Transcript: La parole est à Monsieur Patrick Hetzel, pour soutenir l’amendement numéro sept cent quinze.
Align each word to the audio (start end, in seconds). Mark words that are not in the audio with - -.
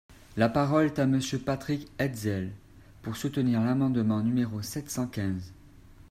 La 0.35 0.49
parole 0.49 0.87
est 0.87 0.97
à 0.97 1.05
Monsieur 1.05 1.37
Patrick 1.37 1.87
Hetzel, 1.99 2.51
pour 3.03 3.17
soutenir 3.17 3.61
l’amendement 3.63 4.21
numéro 4.23 4.63
sept 4.63 4.89
cent 4.89 5.05
quinze. 5.05 5.53